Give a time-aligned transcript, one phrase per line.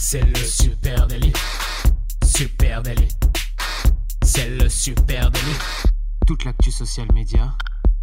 [0.00, 1.32] C'est le super délit.
[2.24, 3.08] Super délit.
[4.22, 5.58] C'est le super délit.
[6.24, 7.52] Toute l'actu social média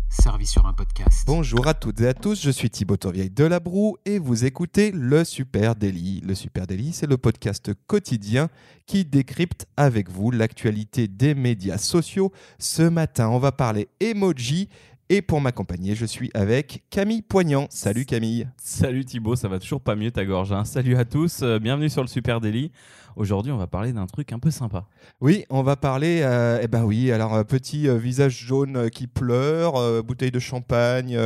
[0.10, 1.24] servie sur un podcast.
[1.26, 4.44] Bonjour à toutes et à tous, je suis Thibaut Tourvieille de La Broue et vous
[4.44, 6.20] écoutez Le Super Daily.
[6.20, 8.50] Le Super Daily, c'est le podcast quotidien
[8.88, 12.34] qui décrypte avec vous l'actualité des médias sociaux.
[12.60, 14.68] Ce matin, on va parler emoji
[15.10, 17.68] et pour m'accompagner, je suis avec Camille Poignant.
[17.70, 18.48] Salut Camille.
[18.58, 20.52] Salut Thibaut, ça va toujours pas mieux ta gorge.
[20.52, 20.66] hein.
[20.66, 22.72] Salut à tous, euh, bienvenue sur le Super Daily.
[23.16, 24.86] Aujourd'hui, on va parler d'un truc un peu sympa.
[25.22, 26.20] Oui, on va parler.
[26.24, 30.40] euh, eh ben oui, alors euh, petit euh, visage jaune qui pleure, euh, bouteille de
[30.40, 31.18] champagne,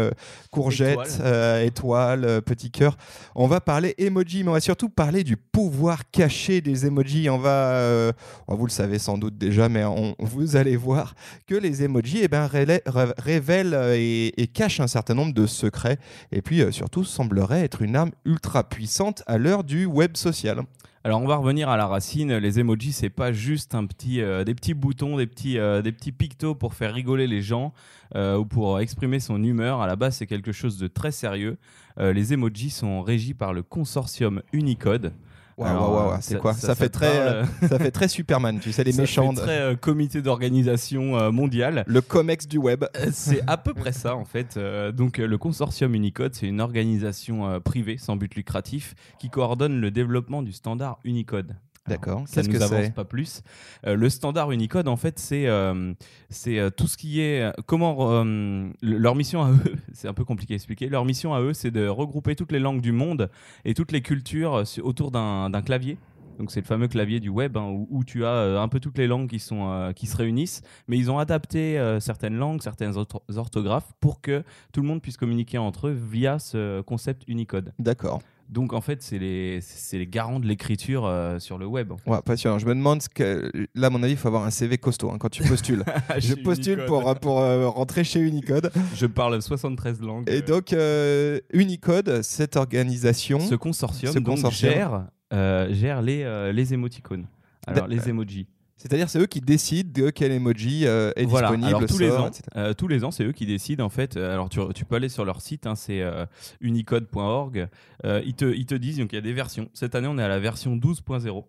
[0.52, 1.20] courgette,
[1.64, 2.42] Étoile.
[2.44, 2.96] petit cœur.
[3.36, 7.30] On va parler emoji, mais on va surtout parler du pouvoir caché des emojis.
[7.30, 8.12] On va,
[8.48, 11.16] vous le savez sans doute déjà, mais on- vous allez voir
[11.48, 12.82] que les emojis, eh ben ré-
[13.18, 15.98] révèlent et, et cachent un certain nombre de secrets.
[16.32, 20.62] Et puis surtout, sembleraient être une arme ultra puissante à l'heure du web social.
[21.06, 22.36] Alors, on va revenir à la racine.
[22.36, 25.94] Les emojis, c'est pas juste un petit, euh, des petits boutons, des petits, euh, des
[25.94, 27.74] petits pictos pour faire rigoler les gens
[28.16, 29.80] euh, ou pour exprimer son humeur.
[29.80, 31.58] À la base, c'est quelque chose de très sérieux.
[32.00, 35.14] Euh, les emojis sont régis par le consortium Unicode.
[35.60, 37.28] Waouh, waouh, c'est quoi ça- ça, ça fait très, parle
[37.64, 39.32] euh, ça fait très Superman, tu sais, les Ça méchants.
[39.34, 41.84] fait très euh, comité d'organisation euh, mondiale.
[41.88, 42.86] Le comex du web.
[42.96, 44.56] Euh, C'est à peu près ça en fait.
[44.58, 49.92] Euh, donc le consortium Unicode, c'est une organisation privée sans but lucratif qui coordonne le
[49.92, 51.56] développement du standard Unicode.
[51.88, 52.24] D'accord.
[52.28, 53.42] Ça ne que nous avance pas plus.
[53.88, 55.94] Euh, le standard Unicode, en fait, c'est euh,
[56.30, 59.58] c'est euh, tout ce qui est comment le- leur mission à eux.
[59.94, 60.88] C'est un peu compliqué à expliquer.
[60.88, 63.30] Leur mission à eux, c'est de regrouper toutes les langues du monde
[63.66, 65.98] et toutes les cultures autour d'un clavier.
[66.38, 68.80] Donc c'est le fameux clavier du web hein, où, où tu as euh, un peu
[68.80, 72.36] toutes les langues qui sont euh, qui se réunissent, mais ils ont adapté euh, certaines
[72.38, 76.80] langues, certaines ortho- orthographes pour que tout le monde puisse communiquer entre eux via ce
[76.82, 77.74] concept Unicode.
[77.78, 78.22] D'accord.
[78.50, 81.94] Donc en fait, c'est les c'est les garants de l'écriture euh, sur le web.
[82.08, 82.58] Ouais, passionnant.
[82.58, 83.52] Je me demande ce que.
[83.76, 85.84] Là, à mon avis, il faut avoir un CV costaud hein, quand tu postules.
[86.18, 86.88] je Chez postule Unicode.
[86.88, 88.72] pour, pour euh, rentrer chez Unicode.
[88.96, 90.28] Je parle 73 langues.
[90.30, 93.40] Et donc, euh, Unicode, cette organisation.
[93.40, 94.74] ce consortium, ce donc, consortium.
[94.74, 97.28] gère, euh, gère les, euh, les émoticônes.
[97.68, 98.48] Alors, les emojis.
[98.80, 101.50] C'est-à-dire, c'est eux qui décident de quel emoji euh, est voilà.
[101.50, 101.68] disponible.
[101.76, 104.16] Alors, tous les ans, euh, tous les ans, c'est eux qui décident en fait.
[104.16, 106.26] Euh, Alors, tu, tu peux aller sur leur site, hein, c'est euh,
[106.62, 107.68] unicode.org.
[108.06, 109.68] Ils, te, ils te disent donc il y a des versions.
[109.74, 111.44] Cette année, on est à la version 12.0.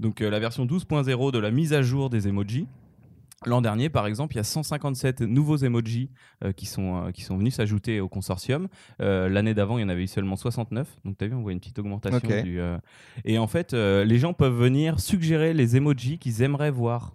[0.00, 2.66] Donc, la version 12.0 de la mise à jour des emojis.
[3.46, 6.10] L'an dernier, par exemple, il y a 157 nouveaux emojis
[6.44, 8.68] euh, qui, sont, euh, qui sont venus s'ajouter au consortium.
[9.00, 10.88] Euh, L'année d'avant, il y en avait eu seulement 69.
[11.04, 12.28] Donc, tu as vu, on voit une petite augmentation.
[12.42, 12.60] Du,
[13.24, 17.12] Et en fait, les gens peuvent venir suggérer les emojis qu'ils aimeraient voir.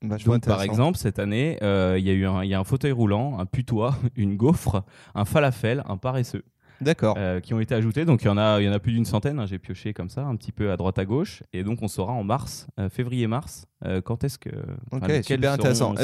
[0.00, 2.92] Vachement Donc, par exemple, cette année, il y a eu un, y a un fauteuil
[2.92, 6.44] roulant, un putois, une gaufre, un falafel, un paresseux
[6.80, 7.16] D'accord.
[7.18, 8.04] euh, qui ont été ajoutés.
[8.04, 9.38] Donc, il y en a, il y en a plus d'une centaine.
[9.38, 9.46] hein.
[9.46, 11.42] J'ai pioché comme ça, un petit peu à droite à gauche.
[11.52, 14.50] Et donc, on saura en mars, euh, février-mars, euh, quand est-ce que.
[14.90, 15.94] enfin, Ok, lesquels super intéressant.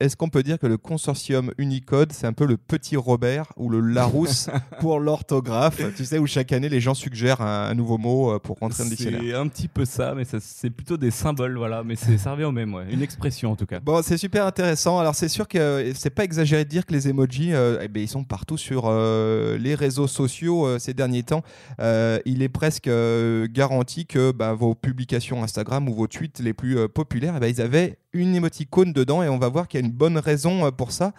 [0.00, 3.68] Est-ce- qu'on peut dire que le consortium Unicode, c'est un peu le petit Robert ou
[3.68, 4.48] le Larousse
[4.80, 5.80] pour l'orthographe?
[5.96, 8.78] Tu sais, où chaque année, les gens suggèrent un, un nouveau mot euh, pour rentrer
[8.78, 9.20] dans le dictionnaire.
[9.22, 11.84] C'est un petit peu ça, mais c'est plutôt des symboles, voilà.
[11.84, 12.86] Mais c'est revient au même, ouais.
[12.90, 13.78] Une expression en tout cas.
[13.80, 14.98] Bon, c'est super intéressant.
[14.98, 17.88] Alors, c'est sûr que euh, c'est pas exagéré de dire que les emojis, euh, eh
[17.88, 21.42] ben, ils sont partout sur euh, les réseaux sociaux euh, ces derniers temps.
[21.80, 26.52] Euh, il est presque euh, garanti que bah, vos publications Instagram ou vos tweets les
[26.54, 29.82] plus euh, eh ben, ils avaient une émoticône dedans et on va voir qu'il y
[29.82, 31.12] a une bonne raison euh, pour ça.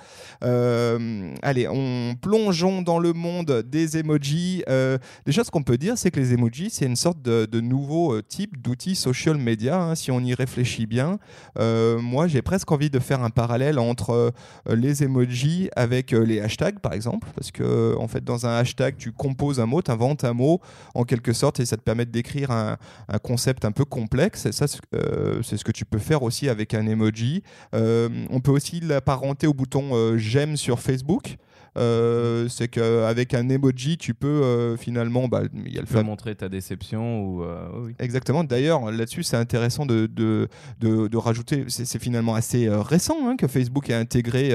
[0.43, 4.63] Euh, allez, on plongeons dans le monde des emojis.
[4.69, 8.21] Euh, déjà, ce qu'on peut dire, c'est que les emojis, c'est une sorte de, nouveau
[8.21, 11.17] type d'outil social media, hein, si on y réfléchit bien.
[11.55, 14.33] Moi, j'ai presque envie de faire un parallèle entre
[14.67, 19.11] les emojis avec les hashtags, par exemple, parce que en fait, dans un hashtag, tu
[19.11, 20.59] composes un mot, tu inventes un mot
[20.93, 22.77] en quelque sorte, et ça te permet de décrire un,
[23.07, 24.45] un concept un peu complexe.
[24.45, 27.44] Et ça, c'est ce que tu peux faire aussi avec un emoji.
[27.75, 31.38] Euh, on peut aussi l'apparenter au bouton euh, j'aime sur Facebook.
[31.75, 35.94] Euh, c'est qu'avec un emoji, tu peux euh, finalement, bah, il y a le Tu
[35.94, 37.44] peux montrer ta déception ou.
[37.44, 37.95] euh, oui.
[37.97, 38.44] Exactement.
[38.44, 40.50] D'ailleurs, là-dessus, c'est intéressant de, de,
[40.81, 41.65] de, de rajouter.
[41.69, 44.51] C'est finalement assez récent hein, que Facebook a intégré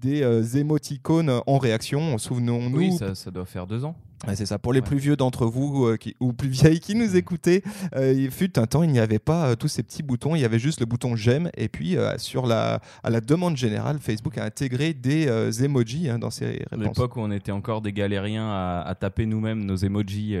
[0.00, 2.16] des émoticônes en réaction.
[2.16, 2.78] Souvenons-nous.
[2.78, 3.94] Oui, ça, ça doit faire deux ans.
[4.26, 4.58] Ouais, c'est ça.
[4.58, 4.86] Pour les Ouais.
[4.86, 7.62] plus vieux d'entre vous euh, qui- ou plus vieilles qui nous écoutaient,
[7.96, 10.36] euh, il fut un temps, il n'y avait pas euh, tous ces petits boutons.
[10.36, 11.50] Il y avait juste le bouton j'aime.
[11.56, 15.28] Et puis, sur la, à la demande générale, Facebook a intégré des
[15.64, 16.86] emojis hein, dans ses À réponses.
[16.88, 20.36] l'époque où on était encore des galériens à, à taper nous-mêmes nos emojis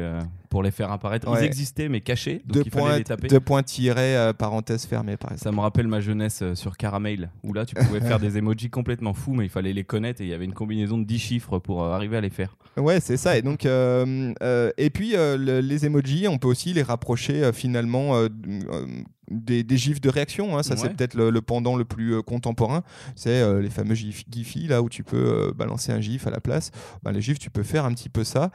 [0.52, 1.26] pour les faire apparaître.
[1.30, 1.40] Ouais.
[1.40, 3.28] Ils existaient mais cachés, donc Deux il fallait points, les taper.
[3.28, 5.44] deux points tirés, euh, parenthèse fermée, par exemple.
[5.44, 8.68] Ça me rappelle ma jeunesse euh, sur Caramel, où là tu pouvais faire des emojis
[8.68, 11.18] complètement fous, mais il fallait les connaître et il y avait une combinaison de 10
[11.18, 12.54] chiffres pour euh, arriver à les faire.
[12.76, 13.38] Ouais, c'est ça.
[13.38, 17.42] Et donc, euh, euh, et puis euh, le- les emojis, on peut aussi les rapprocher
[17.44, 18.86] euh, finalement euh, d- euh,
[19.30, 20.58] des, des gifs de réaction.
[20.58, 20.62] hein.
[20.62, 22.82] Ça, c'est peut-être le, le pendant le plus euh, contemporain.
[23.14, 25.16] C'est euh, les fameux gif, Giphy, là où tu peux
[25.48, 26.70] euh, balancer un gif à la place.
[27.02, 28.50] Ben, les gifs, tu peux faire un petit peu ça.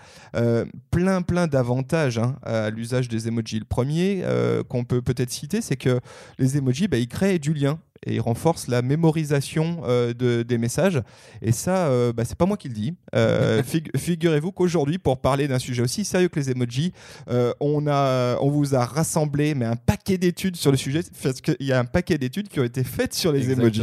[0.91, 3.59] Plein, plein d'avantages hein, à l'usage des emojis.
[3.59, 4.23] Le premier
[4.69, 5.99] qu'on peut peut-être citer, c'est que
[6.37, 10.57] les emojis, bah, ils créent du lien et ils renforcent la mémorisation euh, de- des
[10.57, 11.01] messages.
[11.41, 12.93] Et ça, euh, bah, c'est pas moi qui le dis.
[13.15, 16.93] Euh, fig- Figurez-vous qu'aujourd'hui, pour parler d'un sujet aussi sérieux que les emojis,
[17.29, 21.41] euh, on, a, on vous a rassemblé mais un paquet d'études sur le sujet, parce
[21.41, 23.81] qu'il y a un paquet d'études qui ont été faites sur les emojis,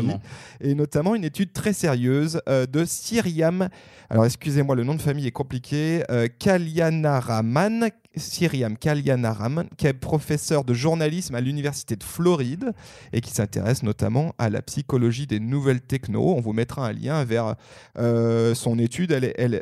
[0.60, 3.68] et notamment une étude très sérieuse de Syriam.
[4.10, 6.02] Alors, excusez-moi, le nom de famille est compliqué.
[6.38, 12.72] Kalyanaraman, Syriam Kalyanaraman, qui est professeur de journalisme à l'université de Floride
[13.12, 16.34] et qui s'intéresse notamment à la psychologie des nouvelles techno.
[16.36, 17.54] On vous mettra un lien vers
[17.98, 19.12] euh, son étude.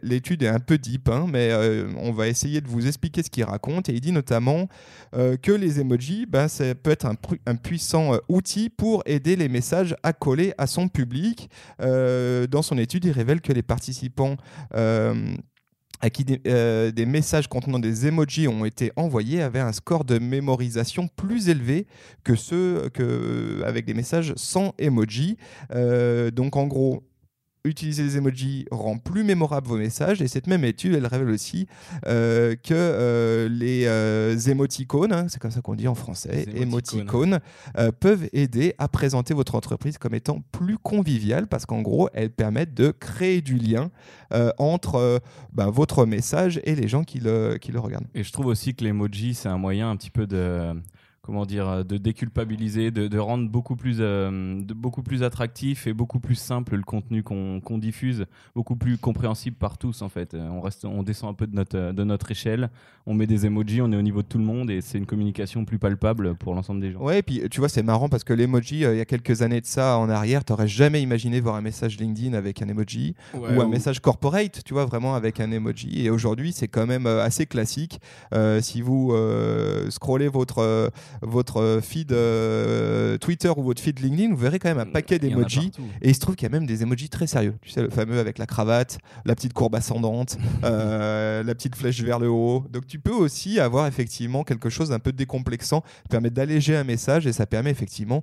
[0.02, 3.30] L'étude est un peu deep, hein, mais euh, on va essayer de vous expliquer ce
[3.30, 3.88] qu'il raconte.
[3.88, 4.68] Et il dit notamment
[5.14, 9.94] euh, que les emojis, ben, ça peut être un, puissant outil pour aider les messages
[10.02, 11.50] à coller à son public.
[11.78, 14.36] Dans son étude, il révèle que les participants
[16.02, 20.04] à qui des, euh, des messages contenant des emojis ont été envoyés avaient un score
[20.04, 21.86] de mémorisation plus élevé
[22.24, 25.38] que ceux que, avec des messages sans emoji.
[25.72, 27.04] Euh, donc en gros,
[27.64, 31.66] utiliser les emojis rend plus mémorables vos messages et cette même étude elle révèle aussi
[32.06, 36.62] euh, que euh, les euh, émoticônes, hein, c'est comme ça qu'on dit en français, Les
[36.62, 37.00] émoticônes.
[37.02, 37.40] émoticônes,
[37.78, 42.30] euh, peuvent aider à présenter votre entreprise comme étant plus conviviale parce qu'en gros elles
[42.30, 43.90] permettent de créer du lien
[44.56, 45.20] entre
[45.52, 48.06] ben, votre message et les gens qui le, qui le regardent.
[48.14, 50.72] Et je trouve aussi que l'emoji, c'est un moyen un petit peu de
[51.22, 55.86] comment dire euh, de déculpabiliser de, de rendre beaucoup plus euh, de, beaucoup plus attractif
[55.86, 60.34] et beaucoup plus simple le contenu qu'on diffuse beaucoup plus compréhensible par tous en fait
[60.34, 62.70] Euh, on reste on descend un peu de notre de notre échelle
[63.06, 65.06] on met des emojis on est au niveau de tout le monde et c'est une
[65.06, 68.22] communication plus palpable pour l'ensemble des gens Ouais, et puis tu vois, c'est marrant parce
[68.22, 71.40] que l'emoji, euh, il y a quelques années de ça en arrière, t'aurais jamais imaginé
[71.40, 75.40] voir un message LinkedIn avec un emoji ou un message corporate, tu vois, vraiment avec
[75.40, 76.04] un emoji.
[76.06, 78.00] Et aujourd'hui, c'est quand même assez classique.
[78.32, 84.30] Euh, si vous euh, scrollez votre, euh, votre feed euh, Twitter ou votre feed LinkedIn,
[84.30, 85.70] vous verrez quand même un paquet en a d'emojis.
[86.00, 87.54] Et il se trouve qu'il y a même des emojis très sérieux.
[87.62, 92.00] Tu sais, le fameux avec la cravate, la petite courbe ascendante, euh, la petite flèche
[92.02, 92.64] vers le haut.
[92.70, 97.26] Donc tu peux aussi avoir effectivement quelque chose d'un peu décomplexant, permet d'alléger un message
[97.26, 98.22] et ça permet effectivement,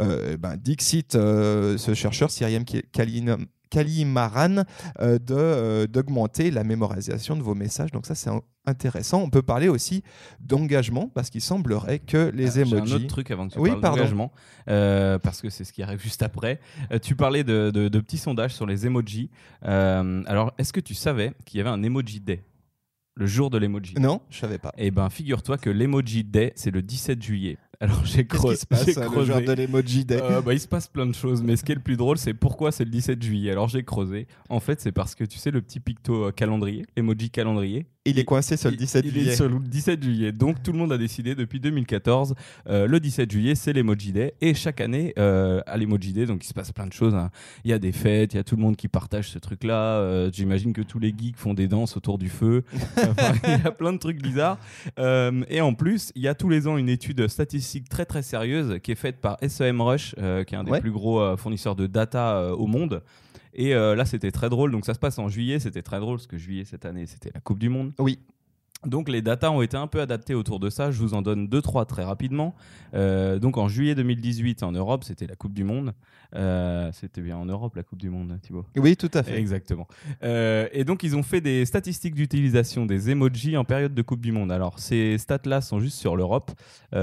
[0.00, 3.38] euh, ben, Dixit, euh, ce chercheur Syriam Kalin-
[3.74, 4.64] Kalimaran,
[5.00, 7.90] euh, euh, d'augmenter la mémorisation de vos messages.
[7.92, 8.30] Donc ça c'est
[8.66, 9.20] intéressant.
[9.22, 10.02] On peut parler aussi
[10.40, 12.94] d'engagement parce qu'il semblerait que les Ah, J'ai un emojis...
[12.94, 13.96] autre truc avant que tu Oui, parles pardon.
[13.98, 14.32] d'engagement,
[14.68, 16.60] euh, parce que c'est ce qui arrive juste après.
[16.92, 19.30] Euh, tu parlais de, de- de petits sondages sur les emojis.
[19.64, 22.42] Euh, alors, est-ce que tu savais qu'il y avait un emoji day?
[23.16, 24.72] Le jour de l'emoji Non, je savais pas.
[24.76, 27.58] Eh ben, figure-toi que l'emoji day, c'est le 17 juillet.
[27.80, 29.32] Alors, j'ai qui se passe euh, le creusé.
[29.32, 31.72] jour de l'emoji day Euh, bah, il se passe plein de choses, mais ce qui
[31.72, 33.50] est le plus drôle, c'est pourquoi c'est le 17 juillet.
[33.50, 34.26] Alors j'ai creusé.
[34.48, 37.86] En fait, c'est parce que tu sais le petit picto euh, calendrier, emoji calendrier.
[38.06, 39.32] Il est coincé sur le Il- 17 il juillet.
[39.32, 40.30] est sur le 17 juillet.
[40.30, 42.34] Donc tout le monde a décidé depuis 2014,
[42.68, 44.34] euh, le 17 juillet, c'est l'Emoji Day.
[44.42, 47.14] Et chaque année, euh, à l'Emoji Day, donc il se passe plein de choses.
[47.14, 47.30] hein.
[47.64, 50.00] Il y a des fêtes, il y a tout le monde qui partage ce truc-là.
[50.00, 52.62] Euh, J'imagine que tous les geeks font des danses autour du feu.
[52.98, 54.58] Enfin, il y a plein de trucs bizarres.
[55.48, 58.80] Et en plus, il y a tous les ans une étude statistique très très sérieuse
[58.82, 60.80] qui est faite par SEMrush, euh, qui est un des Ouais.
[60.80, 63.00] plus gros fournisseurs de data au monde.
[63.54, 64.72] Et euh, là, c'était très drôle.
[64.72, 65.58] Donc, ça se passe en juillet.
[65.58, 67.92] C'était très drôle parce que juillet cette année, c'était la Coupe du Monde.
[67.98, 68.18] Oui.
[68.86, 70.90] Donc les datas ont été un peu adaptées autour de ça.
[70.90, 72.54] Je vous en donne deux trois très rapidement.
[72.94, 75.94] Euh, donc en juillet 2018 en Europe, c'était la Coupe du Monde.
[76.34, 78.64] Euh, c'était bien en Europe la Coupe du Monde, Thibaut.
[78.76, 79.38] Oui, tout à fait.
[79.38, 79.86] Exactement.
[80.22, 84.20] Euh, et donc ils ont fait des statistiques d'utilisation des emojis en période de Coupe
[84.20, 84.52] du Monde.
[84.52, 86.52] Alors ces stats-là sont juste sur l'Europe.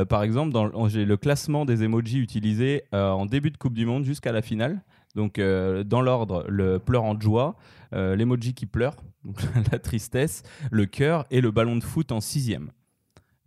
[0.10, 4.32] Par exemple, j'ai le classement des emojis utilisés en début de Coupe du Monde jusqu'à
[4.32, 4.82] la finale.
[5.16, 7.56] Donc euh, dans l'ordre, le pleurant de joie,
[7.94, 8.96] euh, l'emoji qui pleure,
[9.72, 12.72] la tristesse, le cœur et le ballon de foot en sixième.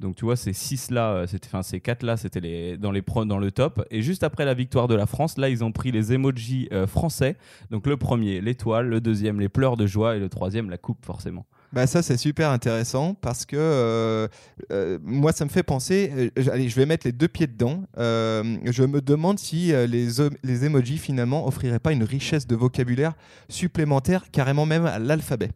[0.00, 3.02] Donc tu vois, ces six là, euh, enfin ces quatre là, c'était les dans les
[3.26, 3.86] dans le top.
[3.90, 7.36] Et juste après la victoire de la France, là ils ont pris les emojis français.
[7.70, 11.04] Donc le premier, l'étoile, le deuxième, les pleurs de joie et le troisième, la coupe
[11.04, 11.46] forcément.
[11.74, 14.28] Bah ça c'est super intéressant parce que euh,
[14.70, 17.82] euh, moi ça me fait penser, euh, allez je vais mettre les deux pieds dedans,
[17.96, 20.08] je me demande si les,
[20.44, 23.14] les emojis finalement offriraient pas une richesse de vocabulaire
[23.48, 25.50] supplémentaire carrément même à l'alphabet.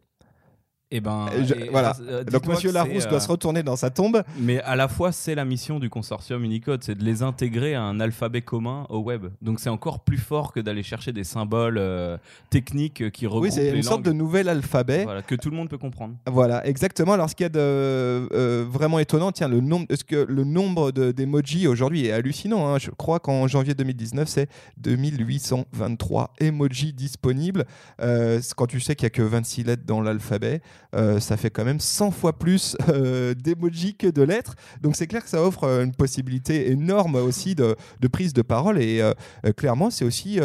[0.91, 1.95] Et ben, Et je- et, voilà.
[2.01, 4.23] euh, Donc dites-moi Monsieur Larousse doit euh, se retourner dans sa tombe.
[4.39, 7.83] Mais à la fois, c'est la mission du consortium Unicode, c'est de les intégrer à
[7.83, 9.27] un alphabet commun au web.
[9.43, 12.17] Donc c'est encore plus fort que d'aller chercher des symboles euh,
[12.49, 15.03] techniques qui regroupent Oui, c'est une sorte de nouvel alphabet.
[15.03, 16.15] Voilà, que tout le monde peut comprendre.
[16.25, 17.13] Voilà, exactement.
[17.13, 20.43] Alors, ce qu'il y a de euh, vraiment étonnant, tiens, le nombre, est-ce que le
[20.43, 22.67] nombre de- d'emojis aujourd'hui est hallucinant.
[22.67, 22.79] hein.
[22.79, 27.65] Je crois qu'en janvier 2019, c'est 2823 emojis disponibles.
[28.01, 30.61] Euh, quand tu sais qu'il n'y a que 26 lettres dans l'alphabet,
[30.95, 34.55] euh, ça fait quand même 100 fois plus euh, d'emojis que de lettres.
[34.81, 38.41] Donc, c'est clair que ça offre euh, une possibilité énorme aussi de, de prise de
[38.41, 38.81] parole.
[38.81, 39.13] Et euh,
[39.55, 40.39] clairement, c'est aussi,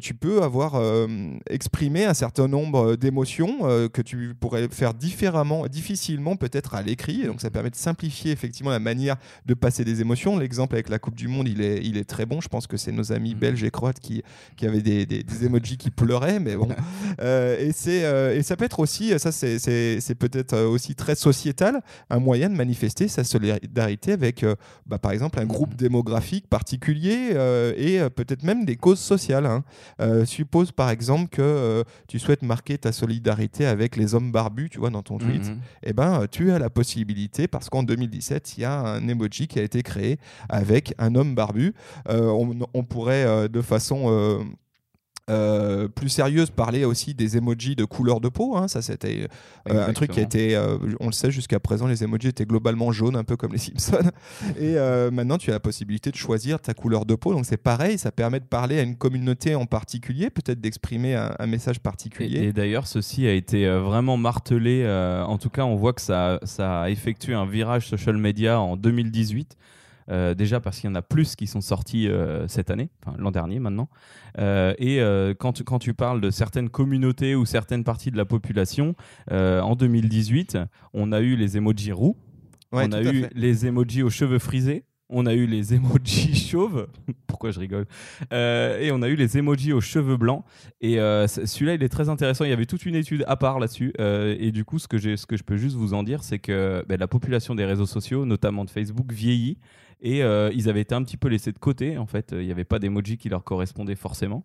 [0.00, 0.80] tu peux avoir
[1.48, 7.24] exprimé un certain nombre d'émotions que tu pourrais faire différemment, difficilement peut-être à l'écrit.
[7.24, 10.38] Donc ça permet de simplifier effectivement la manière de passer des émotions.
[10.38, 12.40] L'exemple avec la Coupe du Monde, il est, il est très bon.
[12.40, 13.40] Je pense que c'est nos amis Mhm.
[13.40, 14.22] belges et croates qui,
[14.56, 16.68] qui avaient des, des, des emojis qui pleuraient, mais bon.
[17.20, 21.14] Euh, et, c'est, euh, et ça peut être aussi, ça c'est, peut-être euh, aussi très
[21.14, 24.54] sociétal, un moyen de manifester sa solidarité avec, euh,
[24.86, 29.46] bah, par exemple, un groupe démographique particulier euh, et euh, peut-être même des causes sociales.
[29.46, 29.64] hein.
[30.24, 34.90] Suppose par exemple que tu souhaites marquer ta solidarité avec les hommes barbus, tu vois,
[34.90, 35.42] dans ton tweet.
[35.94, 39.58] Ben, euh, tu as la possibilité, parce qu'en 2017, il y a un emoji qui
[39.58, 41.74] a été créé avec un homme barbu.
[42.08, 44.46] On, on pourrait de façon
[45.28, 48.56] euh, plus sérieuse parler aussi des emojis de couleur de peau.
[48.56, 48.68] hein.
[48.68, 49.26] Ça, c'était
[49.68, 52.44] euh, un truc qui a été, euh, on le sait jusqu'à présent, les emojis étaient
[52.44, 54.10] globalement jaunes, un peu comme les Simpsons.
[54.60, 54.76] Et
[55.10, 57.32] maintenant, tu as la possibilité de choisir ta couleur de peau.
[57.32, 61.34] Donc c'est pareil, ça permet de parler à une communauté en particulier, peut-être d'exprimer un,
[61.38, 62.38] un message particulier.
[62.38, 64.86] Et, et d'ailleurs, ceci a été vraiment martelé.
[65.26, 68.76] en tout cas, on voit que ça, ça a effectué un virage social media en
[68.76, 69.56] 2018.
[70.08, 73.16] Euh, déjà parce qu'il y en a plus qui sont sortis euh, cette année, enfin
[73.18, 73.88] l'an dernier maintenant.
[74.38, 75.00] Euh, et
[75.38, 78.94] quand, tu, quand tu parles de certaines communautés ou certaines parties de la population,
[79.30, 80.58] en 2018,
[80.94, 82.16] on a eu les emojis roux,
[82.72, 83.30] Ouais, on a eu fait.
[83.34, 84.84] les emojis aux cheveux frisés.
[85.08, 86.88] On a eu les emojis chauves.
[87.28, 87.86] Pourquoi je rigole
[88.32, 90.44] Et on a eu les emojis aux cheveux blancs.
[90.80, 92.44] Et celui-là, il est très intéressant.
[92.44, 93.92] Il y avait toute une étude à part là-dessus.
[94.00, 96.84] Et du coup, ce que, ce que je peux juste vous en dire, c'est que
[96.88, 99.58] ben, la population des réseaux sociaux, notamment de Facebook, vieillit.
[100.02, 101.96] Et euh, ils avaient été un petit peu laissés de côté.
[101.98, 104.44] En fait, il n'y avait pas d'emoji qui leur correspondait forcément.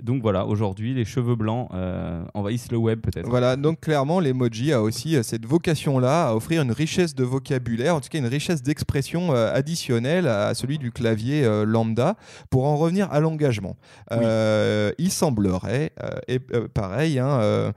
[0.00, 3.28] Donc voilà, aujourd'hui, les cheveux blancs euh, envahissent le web peut-être.
[3.28, 7.96] Voilà, donc clairement, l'emoji a aussi euh, cette vocation-là à offrir une richesse de vocabulaire,
[7.96, 12.16] en tout cas une richesse d'expression euh, additionnelle à celui du clavier lambda.
[12.50, 13.76] Pour en revenir à l'engagement,
[14.12, 15.92] Euh, il semblerait,
[16.28, 16.38] et
[16.72, 17.72] pareil, hein,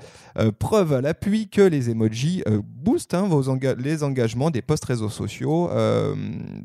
[0.60, 5.10] preuve à l'appui que les emojis boostent hein, vos enga- les engagements des posts réseaux
[5.10, 5.70] sociaux.
[5.72, 6.16] Euh,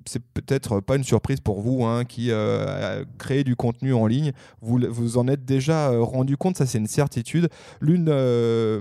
[0.07, 3.05] C'est peut-être pas une surprise pour vous hein, qui euh,
[3.45, 4.33] du contenu en ligne.
[4.62, 7.49] Vous, vous en êtes déjà euh, rendu compte, ça c'est une certitude.
[7.81, 8.09] L'une.
[8.09, 8.81] euh,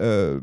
[0.00, 0.40] euh,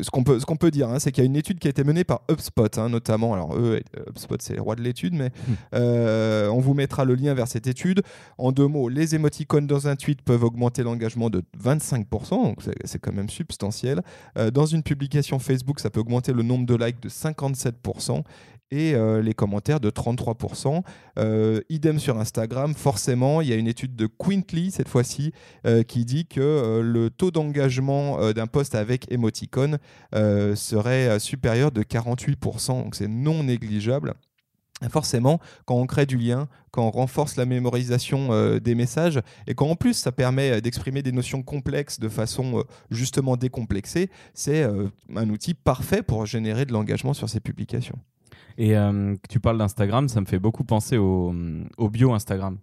[0.00, 1.68] ce qu'on peut, ce qu'on peut dire, hein, c'est qu'il y a une étude qui
[1.68, 3.32] a été menée par HubSpot, hein, notamment.
[3.32, 5.30] Alors, eux, HubSpot, c'est le roi de l'étude, mais
[5.72, 8.02] euh, on vous mettra le lien vers cette étude.
[8.36, 12.74] En deux mots, les émoticônes dans un tweet peuvent augmenter l'engagement de 25%, donc c'est,
[12.84, 14.02] c'est quand même substantiel.
[14.36, 18.22] Euh, dans une publication Facebook, ça peut augmenter le nombre de likes de 57%
[18.70, 20.82] et euh, les commentaires de 33%.
[21.18, 25.32] Euh, idem sur Instagram, forcément, il y a une étude de Quintly cette fois-ci
[25.66, 29.78] euh, qui dit que le taux d'engagement d'un post avec émoticône
[30.12, 34.14] serait supérieur de 48%, donc c'est non négligeable.
[34.90, 39.68] Forcément, quand on crée du lien, quand on renforce la mémorisation des messages, et quand
[39.68, 44.64] en plus ça permet d'exprimer des notions complexes de façon justement décomplexée, c'est
[45.14, 47.98] un outil parfait pour générer de l'engagement sur ces publications.
[48.56, 51.34] Et euh, tu parles d'Instagram, ça me fait beaucoup penser au,
[51.76, 52.58] au bio Instagram.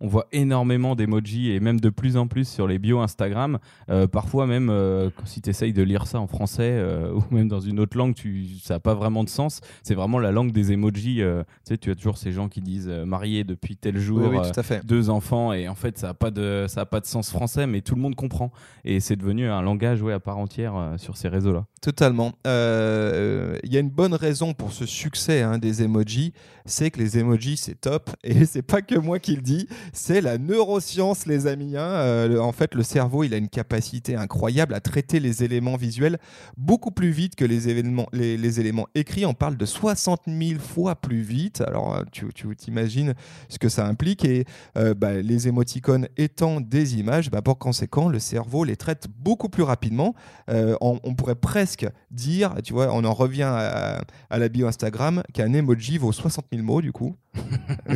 [0.00, 3.58] On voit énormément d'emojis et même de plus en plus sur les bio Instagram.
[3.90, 7.48] Euh, parfois même, euh, si tu essayes de lire ça en français euh, ou même
[7.48, 9.60] dans une autre langue, tu, ça n'a pas vraiment de sens.
[9.82, 11.16] C'est vraiment la langue des emojis.
[11.16, 14.18] tu sais, tu as toujours ces gens qui disent marié depuis tel jour.
[14.20, 14.84] oui, oui, tout à fait.
[14.86, 17.66] deux enfants et en fait ça n'a pas de ça a pas de sens français
[17.66, 18.52] mais tout le monde comprend
[18.84, 22.32] et c'est devenu un langage ouais, à part entière sur ces réseaux là Totalement.
[22.44, 26.32] Il y a une bonne raison pour ce succès hein, des emojis,
[26.64, 30.20] c'est que les emojis c'est top et c'est pas que moi qui le dis, c'est
[30.20, 31.76] la neuroscience les amis.
[31.76, 31.80] hein.
[31.80, 36.18] Euh, en fait, le cerveau il a une capacité incroyable à traiter les éléments visuels
[36.56, 39.26] beaucoup plus vite que les événements, éléments écrits.
[39.26, 41.60] On parle de 60 000 fois plus vite.
[41.60, 43.14] Alors euh, tu t'imagines
[43.48, 44.44] ce que ça implique et
[44.76, 49.48] euh, bah, les émoticônes étant des images, bah, pour conséquent le cerveau les traite beaucoup
[49.48, 50.14] plus rapidement.
[50.48, 55.22] On, on pourrait presque dire, tu vois, on en revient à, à la bio Instagram,
[55.32, 57.16] qu'un emoji vaut 60 000 mots du coup.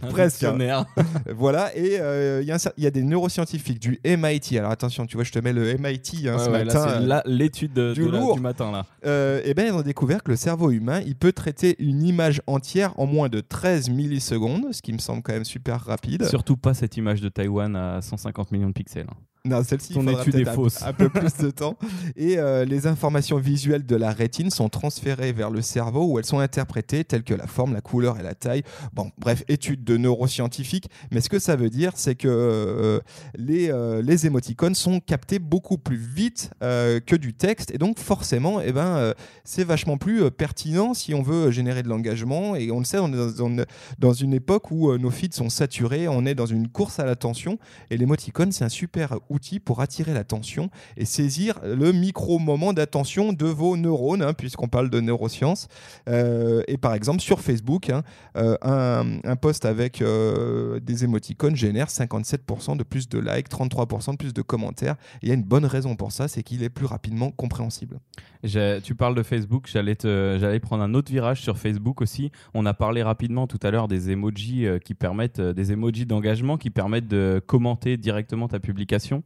[0.10, 0.44] presque.
[0.44, 0.56] hein.
[0.56, 0.86] bien.
[1.34, 4.56] voilà, et euh, il y, a y des neuroscientifiques du MIT.
[4.58, 6.88] Alors attention, tu vois, je te mets le MIT hein, Ouais, ce ouais, matin.
[6.88, 8.86] euh, l'étude de- du matin là.
[9.06, 12.42] euh, eh ben, ils ont découvert que le cerveau humain, il peut traiter une image
[12.46, 16.24] entière en moins de 13 millisecondes, ce qui me semble quand même super rapide.
[16.26, 19.06] Surtout pas cette image de Taïwan à 150 millions de pixels.
[19.10, 19.16] hein.
[19.46, 20.82] Non, celle-ci, Ton étude est fausse.
[20.82, 21.76] Un, peu plus de temps.
[22.14, 26.26] Et euh, les informations visuelles de la rétine sont transférées vers le cerveau où elles
[26.26, 28.62] sont interprétées telles que la forme, la couleur et la taille.
[28.92, 30.90] Bon, bref, étude de neuroscientifiques.
[31.10, 33.00] Mais ce que ça veut dire, c'est que euh,
[33.34, 37.70] les, euh, les émoticônes sont captés beaucoup plus vite que du texte.
[37.74, 42.56] Et donc, forcément, eh ben, c'est vachement plus pertinent si on veut générer de l'engagement.
[42.56, 43.64] Et on le sait, on est dans, dans-
[43.98, 46.08] dans une époque où nos feeds sont saturés.
[46.08, 47.58] On est dans une course à l'attention.
[47.90, 53.46] Et l'émoticône, c'est un super outil pour attirer l'attention et saisir le micro-moment d'attention de
[53.46, 55.68] vos neurones, hein, puisqu'on parle de neurosciences.
[56.08, 58.02] Euh, et par exemple, sur Facebook, hein,
[58.36, 64.16] euh, un, post avec euh, des émoticônes génère 57% de plus de likes, 33% de
[64.16, 64.96] plus de commentaires.
[65.22, 68.00] Il y a une bonne raison pour ça, c'est qu'il est plus rapidement compréhensible.
[68.42, 72.32] Tu parles de Facebook, j'allais prendre un autre virage sur Facebook aussi.
[72.54, 76.70] On a parlé rapidement tout à l'heure des emojis qui permettent, des emojis d'engagement qui
[76.70, 79.19] permettent de commenter directement ta publication.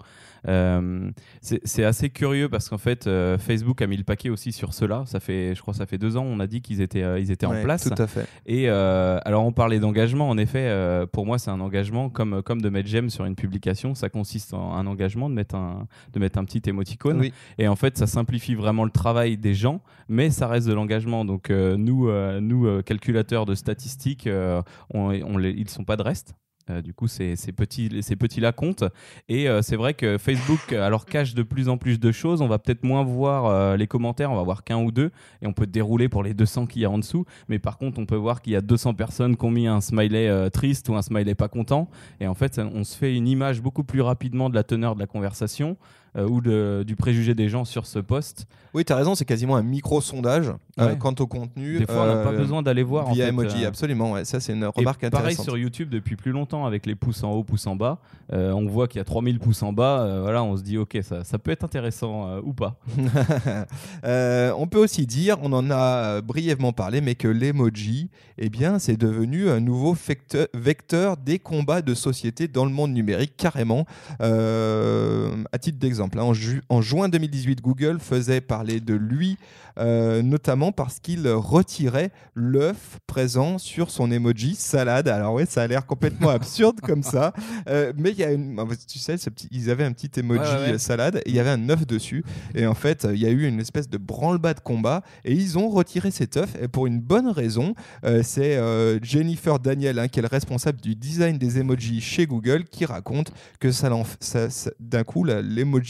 [0.46, 1.10] Euh,
[1.40, 5.04] c'est assez curieux parce qu'en fait, euh, Facebook a mis le paquet aussi sur cela.
[5.06, 6.24] Ça fait, je crois, que ça fait deux ans.
[6.24, 7.88] On a dit qu'ils étaient, euh, ils étaient Ouais, en place.
[7.88, 8.26] Tout à fait.
[8.46, 10.70] Et alors on parlait d'engagement, en effet,
[11.12, 14.52] pour moi c'est un engagement comme, comme de mettre j'aime sur une publication, ça consiste
[14.54, 17.20] en un engagement, de mettre un, de mettre un petit émoticône.
[17.20, 17.32] Oui.
[17.58, 21.24] Et en fait ça simplifie vraiment le travail des gens, mais ça reste de l'engagement.
[21.24, 22.10] Donc nous,
[22.40, 24.62] nous calculateurs de statistiques, on,
[25.10, 26.34] on les- ils ne sont pas de reste.
[26.70, 28.84] Euh, du coup, ces, ces petits, ces petits-là comptent.
[29.28, 32.40] Et euh, c'est vrai que Facebook, euh, alors cache de plus en plus de choses.
[32.40, 35.10] On va peut-être moins voir les commentaires, on va voir qu'un ou deux,
[35.42, 37.24] et on peut dérouler pour les 200 qu'il y a en dessous.
[37.48, 39.80] Mais par contre, on peut voir qu'il y a 200 personnes qui ont mis un
[39.80, 41.88] smiley triste ou un smiley pas content.
[42.20, 45.00] Et en fait, on se fait une image beaucoup plus rapidement de la teneur de
[45.00, 45.76] la conversation
[46.16, 48.46] euh, ou de- du préjugé des gens sur ce post.
[48.72, 51.78] Oui, tu as raison, c'est quasiment un micro-sondage euh, quant au contenu.
[51.78, 53.08] Des fois, on n'a pas euh, besoin d'aller voir.
[53.08, 54.12] en Via fait, emoji, euh, absolument.
[54.12, 54.24] ouais.
[54.24, 55.44] Ça, c'est une et remarque pareil intéressante.
[55.44, 57.98] sur YouTube depuis plus longtemps avec les pouces en haut, pouces en bas.
[58.32, 60.20] On voit qu'il y a 3000 pouces en bas.
[60.22, 62.76] voilà, on se dit, ok, ça, ça peut être intéressant ou pas.
[64.04, 68.96] On peut aussi dire, on en a brièvement parlé, mais que l'emoji, eh bien, c'est
[68.96, 73.86] devenu un nouveau vecteur, vecteur des combats de société dans le monde numérique, carrément.
[74.20, 79.36] À titre d'exemple, hein, en, ju- en juin 2018, Google faisait parler de lui,
[79.78, 85.08] euh, notamment parce qu'il retirait l'œuf présent sur son emoji salade.
[85.08, 87.32] Alors ouais, ça a l'air complètement absurde comme ça,
[87.68, 88.56] Euh, mais il y a une,
[88.88, 90.72] tu sais, ce petit, ils avaient un petit emoji Ouais, ouais, ouais.
[90.74, 92.24] euh, salade et il y avait un œuf dessus.
[92.54, 95.58] Et en fait, il y a eu une espèce de branle-bas de combat et ils
[95.58, 97.74] ont retiré cet œuf et pour une bonne raison.
[98.04, 98.58] Euh, c'est
[99.02, 103.32] Jennifer Daniel, hein, qui est le responsable du design des emojis chez Google, qui raconte
[103.60, 103.90] que ça,
[104.20, 105.42] ça- ça- d'un coup, la-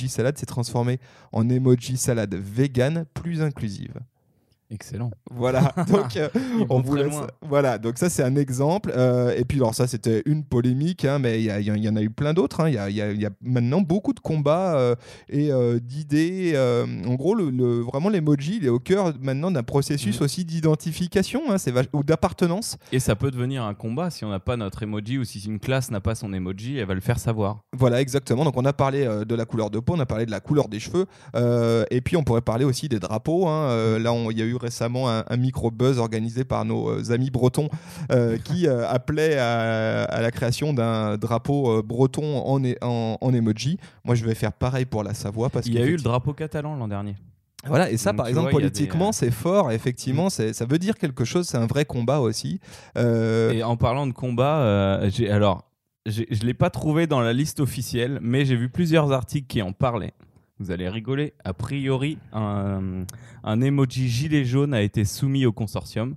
[0.09, 0.99] salade s'est transformé
[1.33, 3.95] en emoji salade vegan plus inclusive.
[4.75, 5.11] Excellent.
[5.31, 6.29] Voilà, donc euh,
[6.69, 7.15] on vous laisse-.
[7.43, 8.93] Voilà, donc ça c'est un exemple.
[8.97, 11.47] Euh, et puis alors ça c'était une polémique, hein, mais il
[11.85, 12.61] y, en a eu plein d'autres.
[12.61, 12.69] hein.
[12.69, 14.95] Il y, a, y y maintenant beaucoup de combats euh,
[15.29, 16.55] et d'idées.
[17.07, 20.25] en gros, le, le- vraiment l'emoji il est au cœur maintenant d'un processus Mhm.
[20.25, 21.57] aussi d'identification hein,
[21.93, 22.77] ou d'appartenance.
[22.93, 25.59] Et ça peut devenir un combat si on n'a pas notre emoji ou si une
[25.61, 27.61] classe n'a pas son emoji, elle va le faire savoir.
[27.77, 28.45] Voilà, exactement.
[28.45, 30.69] Donc on a parlé de la couleur de peau, on a parlé de la couleur
[30.69, 31.07] des cheveux,
[31.91, 33.49] et puis on pourrait parler aussi des drapeaux.
[33.49, 37.31] Euh, là, il y a eu récemment un, un micro-buzz organisé par nos euh, amis
[37.31, 37.69] bretons
[38.11, 43.79] euh, qui euh, appelait à, à la création d'un drapeau breton en, en, en emoji.
[44.05, 46.33] Moi, je vais faire pareil pour la Savoie parce Il y a eu le drapeau
[46.33, 47.15] catalan l'an dernier.
[47.67, 49.73] Voilà, et ça, Donc, par exemple, vois, des, politiquement, c'est fort.
[49.73, 51.47] Effectivement, c'est- ça veut dire quelque chose.
[51.49, 52.61] C'est un vrai combat aussi.
[52.99, 55.65] Euh, Et en parlant de combat, euh, alors
[56.07, 59.73] je l'ai pas trouvé dans la liste officielle, mais j'ai vu plusieurs articles qui en
[59.73, 60.13] parlaient.
[60.61, 61.35] Vous allez rigoler.
[61.45, 63.05] A priori, un,
[63.43, 66.17] un emoji gilet jaune a été soumis au consortium.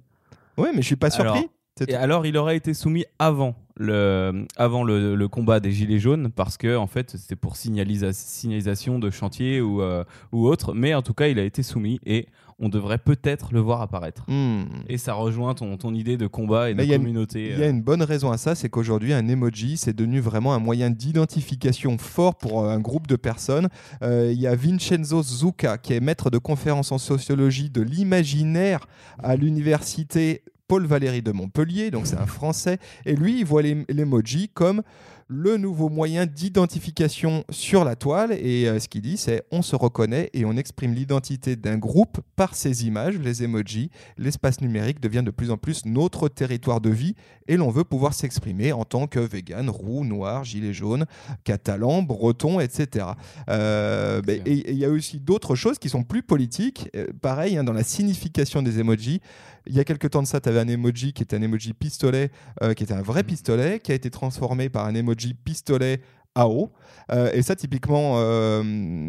[0.58, 1.40] Ouais, mais je suis pas surpris.
[1.40, 1.50] Alors,
[1.88, 6.30] Et alors, il aurait été soumis avant le, avant le, le combat des Gilets jaunes,
[6.36, 10.74] parce que en fait, c'était pour signalisa- signalisation de chantier ou, euh, ou autre.
[10.74, 12.28] Mais en tout cas, il a été soumis et
[12.60, 14.24] on devrait peut-être le voir apparaître.
[14.28, 14.64] Hmm.
[14.90, 17.52] Et ça rejoint ton, ton idée de combat et de Mais a communauté.
[17.52, 20.56] Il y a une bonne raison à ça, c'est qu'aujourd'hui, un emoji, c'est devenu vraiment
[20.56, 23.70] un moyen d'identification fort pour euh, un groupe de personnes.
[24.02, 28.88] Euh, Il y a Vincenzo Zucca, qui est maître de conférences en sociologie de l'imaginaire
[29.20, 33.86] à l'université Paul Valéry de Montpellier, donc c'est un Français, et lui, il voit l'em-
[33.90, 34.82] l'emoji comme
[35.28, 38.32] le nouveau moyen d'identification sur la toile.
[38.32, 42.22] Et euh, ce qu'il dit, c'est on se reconnaît et on exprime l'identité d'un groupe
[42.36, 43.90] par ces images, les emojis.
[44.18, 47.16] L'espace numérique devient de plus en plus notre territoire de vie
[47.48, 51.06] et l'on veut pouvoir s'exprimer en tant que vegan, roux, noir, gilet jaune,
[51.44, 53.08] catalan, breton, etc.
[53.50, 56.90] Euh, et il y a aussi d'autres choses qui sont plus politiques.
[56.96, 59.22] Euh, pareil, hein, dans la signification des emojis.
[59.70, 61.74] Il y a quelques temps de ça, tu avais un emoji qui était un emoji
[61.74, 62.32] pistolet,
[62.78, 63.26] qui était un vrai mmh.
[63.26, 66.02] pistolet, qui a été transformé par un emoji pistolet
[66.36, 66.72] AO.
[67.12, 68.16] Euh, et ça, typiquement.
[68.18, 68.64] Euh,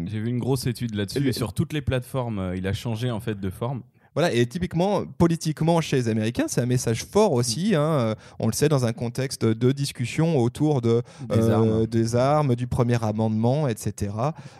[0.07, 1.27] J'ai vu une grosse étude là-dessus.
[1.27, 3.83] Et sur toutes les plateformes, il a changé en fait de forme.
[4.19, 7.71] Voilà, et typiquement, politiquement, chez les Américains, c'est un message fort aussi.
[7.71, 7.75] Mm.
[7.75, 11.03] Hein, euh, on le sait, dans un contexte de discussion autour de,
[11.87, 12.55] des, armes.
[12.55, 14.11] du premier amendement, etc.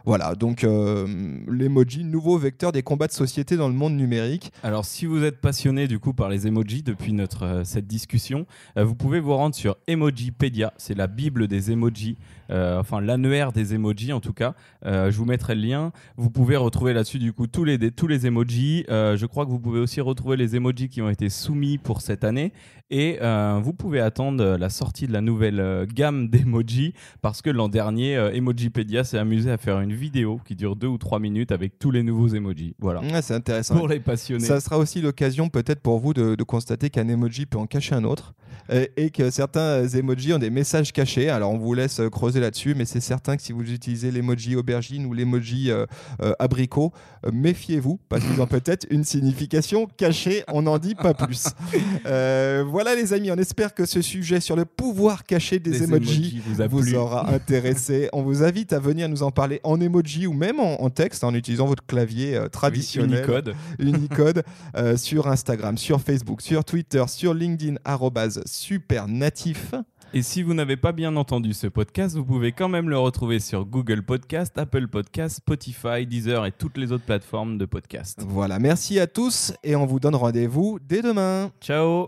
[0.05, 1.05] Voilà, donc euh,
[1.45, 4.53] l'emoji, nouveau vecteur des combats de société dans le monde numérique.
[4.63, 8.45] Alors, si vous êtes passionné du coup par les emojis depuis notre, cette discussion,
[8.77, 12.15] vous pouvez vous rendre sur Emojipedia, c'est la bible des emojis.
[12.51, 14.55] Euh, enfin l'annuaire des emojis en tout cas.
[14.85, 15.91] Euh, je vous mettrai le lien.
[16.17, 18.85] Vous pouvez retrouver là-dessus du coup tous les, tous les emojis.
[18.89, 22.01] Euh, je crois que vous pouvez aussi retrouver les emojis qui ont été soumis pour
[22.01, 22.53] cette année.
[22.91, 23.19] Et
[23.61, 29.03] vous pouvez attendre la sortie de la nouvelle gamme d'emojis parce que l'an dernier, Emojipedia
[29.03, 32.01] s'est amusé à faire une vidéo qui dure deux ou trois minutes avec tous les
[32.01, 32.75] nouveaux emojis.
[32.79, 33.01] Voilà.
[33.21, 33.77] c'est intéressant.
[33.77, 34.45] Pour les passionnés.
[34.45, 37.93] Ça sera aussi l'occasion peut-être pour vous de, de constater qu'un emoji peut en cacher
[37.93, 38.33] un autre
[38.97, 41.29] et que certains emojis ont des messages cachés.
[41.29, 45.05] Alors on vous laisse creuser là-dessus, mais c'est certain que si vous utilisez l'emoji aubergine
[45.05, 45.85] ou l'emoji euh,
[46.21, 46.93] euh, abricot,
[47.25, 49.28] euh, méfiez-vous parce qu'ils ont peut-être une signification
[49.97, 50.43] cachée.
[50.47, 51.47] On n'en dit pas plus.
[52.03, 56.95] voilà les amis, on espère que ce sujet sur le pouvoir caché des, emojis, vous,
[56.95, 58.09] aura intéressé.
[58.13, 61.33] on vous invite à venir nous en parler en emoji ou même en, texte en
[61.33, 63.19] utilisant votre clavier traditionnel.
[63.19, 63.55] Unicode.
[63.79, 64.43] Unicode
[64.95, 67.75] sur Instagram, sur Facebook, sur Twitter, sur LinkedIn,
[68.45, 69.73] super natif.
[70.11, 73.39] Et si vous n'avez pas bien entendu ce podcast, vous pouvez quand même le retrouver
[73.39, 78.23] sur Google Podcast, Apple Podcast, Spotify, Deezer et toutes les autres plateformes de podcast.
[78.27, 79.05] Voilà, merci à
[79.63, 81.51] et on vous donne rendez-vous dès demain.
[81.61, 82.05] Ciao